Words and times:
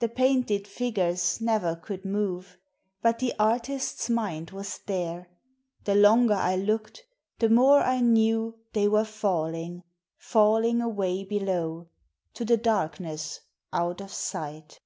The 0.00 0.10
painted 0.10 0.68
figures 0.68 1.40
never 1.40 1.76
could 1.76 2.04
move, 2.04 2.58
But 3.00 3.20
the 3.20 3.32
artist's 3.38 4.10
mind 4.10 4.50
was 4.50 4.80
there: 4.84 5.30
The 5.84 5.94
longer 5.94 6.34
I 6.34 6.56
look'd 6.56 7.00
the 7.38 7.48
more 7.48 7.80
I 7.80 8.00
knew 8.00 8.58
They 8.74 8.86
were 8.86 9.06
falling, 9.06 9.82
falling 10.18 10.82
away 10.82 11.24
below 11.24 11.88
To 12.34 12.44
the 12.44 12.58
darkness 12.58 13.40
out 13.72 14.02
of 14.02 14.12
sight. 14.12 14.78